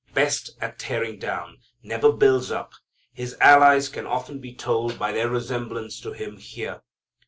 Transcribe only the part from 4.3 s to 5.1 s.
be told